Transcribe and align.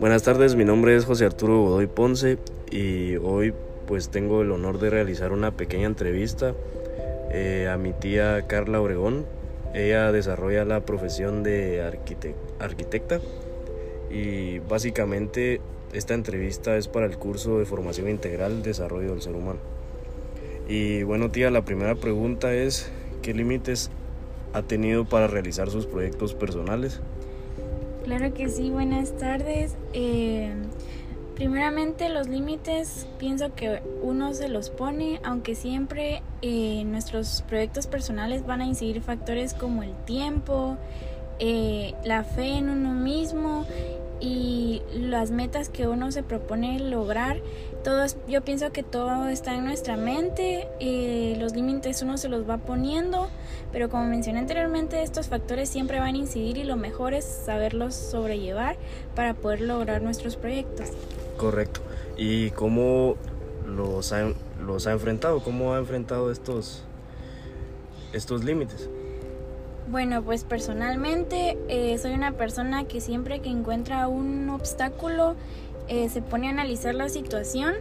Buenas 0.00 0.22
tardes, 0.22 0.56
mi 0.56 0.64
nombre 0.64 0.96
es 0.96 1.04
José 1.04 1.24
Arturo 1.24 1.62
Godoy 1.62 1.86
Ponce 1.86 2.38
y 2.70 3.16
hoy 3.16 3.54
pues 3.86 4.08
tengo 4.08 4.42
el 4.42 4.50
honor 4.50 4.78
de 4.78 4.90
realizar 4.90 5.32
una 5.32 5.56
pequeña 5.56 5.86
entrevista 5.86 6.54
eh, 7.30 7.68
a 7.72 7.76
mi 7.76 7.92
tía 7.92 8.46
Carla 8.46 8.80
Obregón. 8.80 9.24
Ella 9.72 10.12
desarrolla 10.12 10.64
la 10.64 10.84
profesión 10.84 11.42
de 11.42 11.82
arquitecta 12.58 13.20
y 14.10 14.58
básicamente 14.60 15.60
esta 15.92 16.14
entrevista 16.14 16.76
es 16.76 16.88
para 16.88 17.06
el 17.06 17.16
curso 17.18 17.58
de 17.58 17.66
formación 17.66 18.08
integral 18.08 18.62
desarrollo 18.62 19.10
del 19.10 19.22
ser 19.22 19.34
humano. 19.34 19.60
Y 20.68 21.02
bueno 21.02 21.30
tía, 21.30 21.50
la 21.50 21.64
primera 21.64 21.94
pregunta 21.94 22.52
es 22.54 22.90
¿qué 23.22 23.32
límites 23.34 23.90
ha 24.54 24.62
tenido 24.62 25.04
para 25.04 25.26
realizar 25.26 25.68
sus 25.68 25.84
proyectos 25.84 26.32
personales? 26.32 27.00
Claro 28.04 28.32
que 28.32 28.48
sí, 28.48 28.70
buenas 28.70 29.16
tardes. 29.18 29.76
Eh, 29.92 30.52
primeramente 31.34 32.08
los 32.08 32.28
límites 32.28 33.08
pienso 33.18 33.52
que 33.54 33.82
uno 34.00 34.32
se 34.32 34.48
los 34.48 34.70
pone, 34.70 35.20
aunque 35.24 35.56
siempre 35.56 36.22
eh, 36.40 36.84
nuestros 36.84 37.42
proyectos 37.48 37.88
personales 37.88 38.46
van 38.46 38.60
a 38.60 38.66
incidir 38.66 39.02
factores 39.02 39.54
como 39.54 39.82
el 39.82 39.92
tiempo, 40.04 40.76
eh, 41.40 41.94
la 42.04 42.22
fe 42.22 42.58
en 42.58 42.70
uno 42.70 42.94
mismo 42.94 43.66
y 44.24 44.80
las 44.94 45.30
metas 45.30 45.68
que 45.68 45.86
uno 45.86 46.10
se 46.10 46.22
propone 46.22 46.80
lograr. 46.80 47.42
Todos, 47.82 48.16
yo 48.26 48.42
pienso 48.42 48.72
que 48.72 48.82
todo 48.82 49.28
está 49.28 49.54
en 49.54 49.66
nuestra 49.66 49.98
mente, 49.98 50.66
y 50.80 51.34
los 51.34 51.54
límites 51.54 52.00
uno 52.00 52.16
se 52.16 52.30
los 52.30 52.48
va 52.48 52.56
poniendo, 52.56 53.28
pero 53.70 53.90
como 53.90 54.06
mencioné 54.06 54.38
anteriormente, 54.38 55.02
estos 55.02 55.28
factores 55.28 55.68
siempre 55.68 56.00
van 56.00 56.14
a 56.14 56.18
incidir 56.18 56.56
y 56.56 56.64
lo 56.64 56.76
mejor 56.76 57.12
es 57.12 57.26
saberlos 57.26 57.94
sobrellevar 57.94 58.76
para 59.14 59.34
poder 59.34 59.60
lograr 59.60 60.00
nuestros 60.00 60.36
proyectos. 60.36 60.88
Correcto. 61.36 61.82
¿Y 62.16 62.50
cómo 62.52 63.16
los 63.66 64.12
ha, 64.12 64.32
los 64.64 64.86
ha 64.86 64.92
enfrentado? 64.92 65.40
¿Cómo 65.40 65.74
ha 65.74 65.78
enfrentado 65.78 66.32
estos, 66.32 66.82
estos 68.14 68.42
límites? 68.42 68.88
Bueno, 69.86 70.22
pues 70.22 70.44
personalmente 70.44 71.58
eh, 71.68 71.98
soy 71.98 72.14
una 72.14 72.32
persona 72.32 72.84
que 72.84 73.00
siempre 73.00 73.40
que 73.40 73.50
encuentra 73.50 74.08
un 74.08 74.48
obstáculo 74.48 75.36
eh, 75.88 76.08
se 76.08 76.22
pone 76.22 76.48
a 76.48 76.50
analizar 76.50 76.94
la 76.94 77.10
situación 77.10 77.74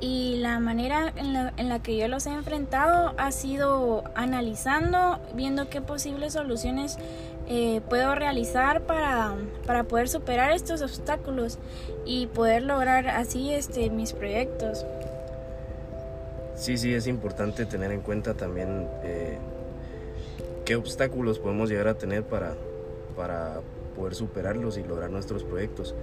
y 0.00 0.36
la 0.36 0.60
manera 0.60 1.12
en 1.16 1.32
la, 1.32 1.52
en 1.56 1.68
la, 1.68 1.82
que 1.82 1.96
yo 1.96 2.06
los 2.06 2.26
he 2.26 2.32
enfrentado 2.32 3.14
ha 3.16 3.32
sido 3.32 4.04
analizando, 4.14 5.18
viendo 5.34 5.70
qué 5.70 5.80
posibles 5.80 6.34
soluciones 6.34 6.98
eh, 7.48 7.80
puedo 7.88 8.14
realizar 8.14 8.82
para, 8.82 9.34
para, 9.66 9.84
poder 9.84 10.08
superar 10.08 10.52
estos 10.52 10.82
obstáculos 10.82 11.58
y 12.04 12.26
poder 12.26 12.62
lograr 12.62 13.08
así 13.08 13.52
este, 13.54 13.88
mis 13.88 14.12
proyectos. 14.12 14.84
Sí, 16.54 16.76
sí, 16.76 16.92
es 16.92 17.06
importante 17.06 17.64
tener 17.64 17.90
en 17.90 18.02
cuenta 18.02 18.34
también 18.34 18.86
qué 20.68 20.76
obstáculos 20.76 21.38
podemos 21.38 21.70
llegar 21.70 21.88
a 21.88 21.94
tener 21.94 22.24
para, 22.24 22.54
para 23.16 23.62
poder 23.96 24.14
superarlos 24.14 24.76
y 24.76 24.82
lograr 24.82 25.08
nuestros 25.08 25.42
proyectos. 25.42 25.94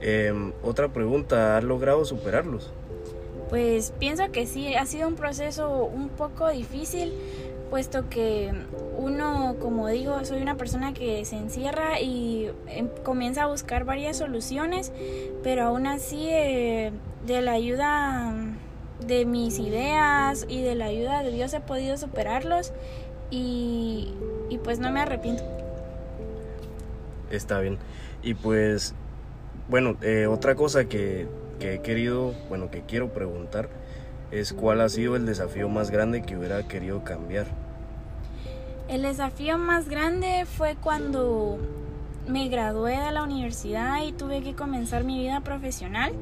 Em, 0.00 0.52
otra 0.62 0.92
pregunta, 0.92 1.56
¿has 1.56 1.64
logrado 1.64 2.04
superarlos? 2.04 2.72
Pues 3.50 3.92
pienso 3.98 4.30
que 4.30 4.46
sí, 4.46 4.76
ha 4.76 4.86
sido 4.86 5.08
un 5.08 5.16
proceso 5.16 5.86
un 5.86 6.08
poco 6.08 6.48
difícil, 6.50 7.12
puesto 7.68 8.08
que 8.08 8.52
uno, 8.96 9.56
como 9.58 9.88
digo, 9.88 10.24
soy 10.24 10.40
una 10.40 10.56
persona 10.56 10.94
que 10.94 11.24
se 11.24 11.34
encierra 11.34 12.00
y 12.00 12.48
em, 12.68 12.86
comienza 13.02 13.42
a 13.42 13.46
buscar 13.48 13.84
varias 13.84 14.18
soluciones, 14.18 14.92
pero 15.42 15.64
aún 15.64 15.88
así 15.88 16.28
eh, 16.30 16.92
de 17.26 17.42
la 17.42 17.54
ayuda 17.54 18.32
de 19.04 19.24
mis 19.24 19.58
ideas 19.58 20.46
y 20.48 20.62
de 20.62 20.76
la 20.76 20.84
ayuda 20.84 21.24
de 21.24 21.32
Dios 21.32 21.52
he 21.54 21.60
podido 21.60 21.96
superarlos 21.96 22.72
y, 23.32 24.14
pues 24.62 24.78
no 24.78 24.92
me 24.92 25.00
arrepiento. 25.00 25.42
Está 27.30 27.58
bien. 27.60 27.78
Y 28.22 28.34
pues, 28.34 28.94
bueno, 29.68 29.96
eh, 30.02 30.26
otra 30.26 30.54
cosa 30.54 30.84
que, 30.84 31.26
que 31.58 31.74
he 31.74 31.80
querido, 31.80 32.34
bueno, 32.48 32.70
que 32.70 32.82
quiero 32.82 33.12
preguntar 33.12 33.68
es 34.30 34.52
cuál 34.52 34.80
ha 34.80 34.88
sido 34.88 35.16
el 35.16 35.26
desafío 35.26 35.68
más 35.68 35.90
grande 35.90 36.22
que 36.22 36.36
hubiera 36.36 36.66
querido 36.68 37.04
cambiar. 37.04 37.46
El 38.88 39.02
desafío 39.02 39.58
más 39.58 39.88
grande 39.88 40.44
fue 40.46 40.76
cuando 40.76 41.58
me 42.26 42.48
gradué 42.48 42.98
de 42.98 43.10
la 43.10 43.22
universidad 43.22 44.04
y 44.04 44.12
tuve 44.12 44.42
que 44.42 44.54
comenzar 44.54 45.04
mi 45.04 45.18
vida 45.18 45.40
profesional. 45.40 46.12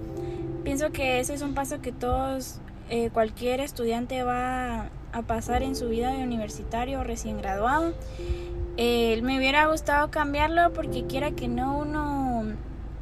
Pienso 0.64 0.90
que 0.90 1.20
ese 1.20 1.34
es 1.34 1.42
un 1.42 1.54
paso 1.54 1.80
que 1.80 1.92
todos, 1.92 2.60
eh, 2.90 3.10
cualquier 3.10 3.60
estudiante 3.60 4.22
va 4.24 4.90
a 5.12 5.22
pasar 5.22 5.62
en 5.62 5.76
su 5.76 5.88
vida 5.88 6.12
de 6.12 6.22
universitario 6.22 7.02
recién 7.04 7.38
graduado. 7.38 7.94
Eh, 8.76 9.20
me 9.22 9.38
hubiera 9.38 9.66
gustado 9.66 10.10
cambiarlo 10.10 10.72
porque 10.72 11.04
quiera 11.06 11.30
que 11.32 11.48
no, 11.48 11.78
uno, 11.78 12.44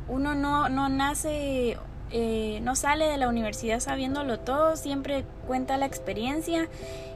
uno 0.08 0.34
no, 0.34 0.68
no 0.68 0.88
nace, 0.88 1.78
eh, 2.10 2.60
no 2.62 2.76
sale 2.76 3.06
de 3.06 3.16
la 3.16 3.28
universidad 3.28 3.80
sabiéndolo 3.80 4.38
todo, 4.40 4.76
siempre 4.76 5.24
cuenta 5.46 5.76
la 5.76 5.86
experiencia 5.86 6.68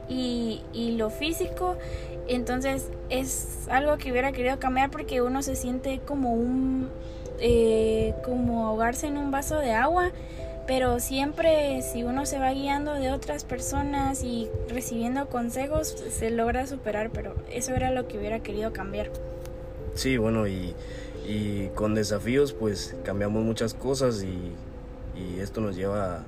y, 0.09 0.61
y 0.73 0.91
lo 0.97 1.09
físico. 1.09 1.77
Entonces 2.27 2.89
es 3.09 3.67
algo 3.69 3.97
que 3.97 4.11
hubiera 4.11 4.31
querido 4.31 4.57
cambiar 4.59 4.89
porque 4.89 5.21
uno 5.21 5.41
se 5.41 5.55
siente 5.55 5.99
como 5.99 6.33
un, 6.33 6.89
eh, 7.39 8.13
como 8.23 8.65
ahogarse 8.65 9.07
en 9.07 9.17
un 9.17 9.29
vaso 9.29 9.59
de 9.59 9.73
agua 9.73 10.11
pero 10.65 10.99
siempre 10.99 11.81
si 11.81 12.03
uno 12.03 12.25
se 12.25 12.39
va 12.39 12.51
guiando 12.51 12.93
de 12.93 13.11
otras 13.11 13.43
personas 13.43 14.23
y 14.23 14.49
recibiendo 14.69 15.27
consejos 15.27 15.87
se 15.87 16.29
logra 16.29 16.67
superar, 16.67 17.09
pero 17.11 17.35
eso 17.51 17.73
era 17.73 17.91
lo 17.91 18.07
que 18.07 18.17
hubiera 18.17 18.39
querido 18.39 18.73
cambiar. 18.73 19.11
Sí, 19.95 20.17
bueno, 20.17 20.47
y, 20.47 20.73
y 21.27 21.67
con 21.75 21.95
desafíos 21.95 22.53
pues 22.53 22.95
cambiamos 23.03 23.43
muchas 23.43 23.73
cosas 23.73 24.23
y, 24.23 24.53
y 25.19 25.39
esto 25.39 25.61
nos 25.61 25.75
lleva 25.75 26.23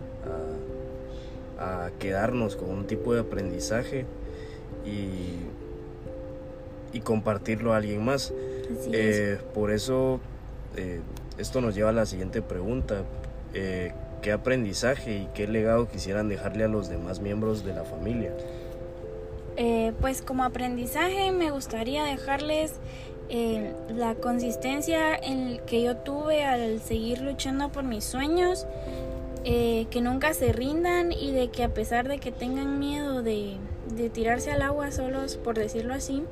a, 1.60 1.86
a, 1.86 1.92
quedarnos 2.00 2.56
con 2.56 2.70
un 2.70 2.88
tipo 2.88 3.14
de 3.14 3.22
aprendizaje 3.22 4.06
y, 4.86 5.40
y 6.96 7.02
compartirlo 7.02 7.74
a 7.74 7.78
alguien 7.78 8.04
más. 8.04 8.34
Eh, 8.92 9.38
por 9.54 9.72
eso 9.72 10.20
eh, 10.76 11.00
esto 11.38 11.62
nos 11.62 11.76
lleva 11.76 11.90
a 11.90 11.94
la 11.94 12.06
siguiente 12.06 12.42
pregunta. 12.42 13.04
Eh, 13.54 13.94
qué 14.26 14.32
aprendizaje 14.32 15.18
y 15.18 15.28
qué 15.36 15.46
legado 15.46 15.88
quisieran 15.88 16.30
dejarle 16.30 16.64
a 16.64 16.68
los 16.68 16.90
demás 16.90 17.20
miembros 17.20 17.64
de 17.64 17.76
la 17.76 17.84
familia? 17.84 18.34
Eh, 19.56 19.94
pues 20.02 20.24
como 20.24 20.44
aprendizaje 20.44 21.32
me 21.32 21.52
gustaría 21.52 22.04
dejarles 22.04 22.74
eh, 23.30 23.76
la 23.88 24.16
consistencia 24.16 25.16
en 25.16 25.60
que 25.68 25.84
yo 25.84 25.98
tuve 25.98 26.44
al 26.44 26.82
seguir 26.82 27.22
luchando 27.22 27.72
por 27.72 27.84
mis 27.84 28.04
sueños, 28.04 28.66
eh, 29.44 29.86
que 29.92 30.02
nunca 30.02 30.34
se 30.34 30.52
rindan 30.52 31.12
y 31.12 31.30
de 31.30 31.50
que 31.50 31.64
a 31.64 31.70
pesar 31.76 32.08
de 32.08 32.18
que 32.18 32.32
tengan 32.32 32.80
miedo 32.80 33.22
de, 33.22 33.58
de 33.88 34.10
tirarse 34.10 34.52
al 34.52 34.62
agua 34.62 34.92
solos, 34.92 35.38
por 35.38 35.58
decirlo 35.58 35.94
así, 35.94 36.24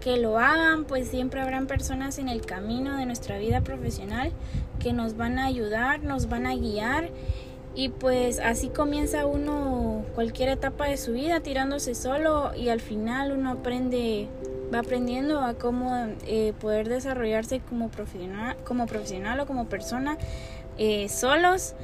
que 0.00 0.16
lo 0.16 0.38
hagan, 0.38 0.84
pues 0.84 1.08
siempre 1.08 1.40
habrán 1.40 1.66
personas 1.66 2.18
en 2.18 2.28
el 2.28 2.44
camino 2.44 2.96
de 2.96 3.06
nuestra 3.06 3.38
vida 3.38 3.60
profesional 3.60 4.32
que 4.78 4.92
nos 4.92 5.16
van 5.16 5.38
a 5.38 5.46
ayudar, 5.46 6.02
nos 6.02 6.28
van 6.28 6.46
a 6.46 6.54
guiar 6.54 7.10
y 7.74 7.90
pues 7.90 8.40
así 8.40 8.68
comienza 8.68 9.26
uno 9.26 10.04
cualquier 10.14 10.48
etapa 10.48 10.86
de 10.86 10.96
su 10.96 11.12
vida 11.12 11.40
tirándose 11.40 11.94
solo 11.94 12.52
y 12.56 12.70
al 12.70 12.80
final 12.80 13.32
uno 13.32 13.50
aprende, 13.50 14.28
va 14.72 14.80
aprendiendo 14.80 15.40
a 15.40 15.54
cómo 15.54 15.94
eh, 16.26 16.52
poder 16.60 16.88
desarrollarse 16.88 17.60
como 17.60 17.88
profesional, 17.88 18.56
como 18.64 18.86
profesional 18.86 19.38
o 19.40 19.46
como 19.46 19.66
persona 19.66 20.18
eh, 20.76 21.08
solos. 21.08 21.74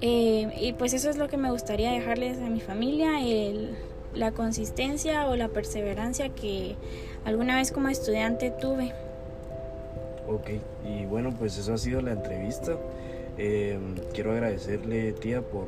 Eh, 0.00 0.52
y 0.60 0.72
pues 0.72 0.94
eso 0.94 1.08
es 1.10 1.16
lo 1.16 1.28
que 1.28 1.36
me 1.36 1.50
gustaría 1.52 1.92
dejarles 1.92 2.38
a 2.38 2.48
mi 2.48 2.60
familia, 2.60 3.20
el, 3.20 3.76
la 4.14 4.32
consistencia 4.32 5.28
o 5.28 5.36
la 5.36 5.48
perseverancia 5.48 6.28
que 6.30 6.76
alguna 7.24 7.56
vez 7.56 7.72
como 7.72 7.88
estudiante 7.88 8.50
tuve. 8.50 8.92
Ok, 10.28 10.50
y 10.84 11.04
bueno, 11.06 11.34
pues 11.38 11.58
eso 11.58 11.74
ha 11.74 11.78
sido 11.78 12.00
la 12.00 12.12
entrevista. 12.12 12.76
Eh, 13.38 13.78
quiero 14.12 14.32
agradecerle, 14.32 15.12
tía, 15.12 15.42
por, 15.42 15.66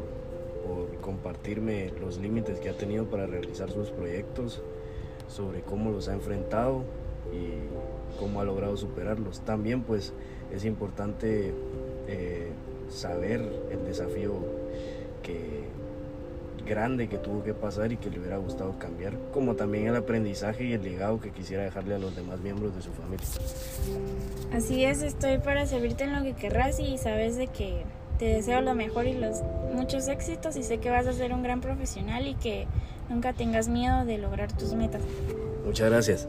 compartirme 1.00 1.92
los 2.00 2.18
límites 2.18 2.58
que 2.60 2.70
ha 2.70 2.76
tenido 2.76 3.04
para 3.04 3.26
realizar 3.26 3.70
sus 3.70 3.90
proyectos, 3.90 4.62
sobre 5.28 5.60
cómo 5.60 5.90
los 5.90 6.08
ha 6.08 6.14
enfrentado 6.14 6.84
y 7.32 8.18
cómo 8.18 8.40
ha 8.40 8.44
logrado 8.44 8.76
superarlos. 8.76 9.40
También, 9.40 9.82
pues, 9.82 10.12
es 10.52 10.64
importante 10.64 11.52
eh, 12.08 12.50
saber 12.88 13.42
el 13.70 13.84
desafío 13.84 14.34
que 15.22 15.64
grande 16.64 17.08
que 17.08 17.18
tuvo 17.18 17.42
que 17.42 17.54
pasar 17.54 17.92
y 17.92 17.96
que 17.96 18.10
le 18.10 18.18
hubiera 18.18 18.36
gustado 18.36 18.78
cambiar, 18.78 19.14
como 19.32 19.54
también 19.54 19.88
el 19.88 19.96
aprendizaje 19.96 20.64
y 20.64 20.72
el 20.72 20.82
legado 20.82 21.20
que 21.20 21.30
quisiera 21.30 21.62
dejarle 21.62 21.94
a 21.94 21.98
los 21.98 22.14
demás 22.16 22.40
miembros 22.40 22.74
de 22.74 22.82
su 22.82 22.90
familia. 22.92 23.26
Así 24.52 24.84
es, 24.84 25.02
estoy 25.02 25.38
para 25.38 25.66
servirte 25.66 26.04
en 26.04 26.14
lo 26.14 26.22
que 26.22 26.32
querrás 26.32 26.78
y 26.80 26.98
sabes 26.98 27.36
de 27.36 27.48
que 27.48 27.84
te 28.18 28.26
deseo 28.26 28.60
lo 28.60 28.74
mejor 28.74 29.06
y 29.06 29.14
los 29.14 29.42
muchos 29.74 30.08
éxitos 30.08 30.56
y 30.56 30.62
sé 30.62 30.78
que 30.78 30.90
vas 30.90 31.06
a 31.06 31.12
ser 31.12 31.32
un 31.32 31.42
gran 31.42 31.60
profesional 31.60 32.26
y 32.26 32.34
que 32.34 32.66
nunca 33.08 33.32
tengas 33.32 33.68
miedo 33.68 34.04
de 34.04 34.18
lograr 34.18 34.52
tus 34.52 34.74
metas. 34.74 35.02
Muchas 35.64 35.90
gracias. 35.90 36.28